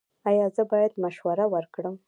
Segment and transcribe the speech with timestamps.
[0.29, 1.95] ایا زه باید مشوره ورکړم؟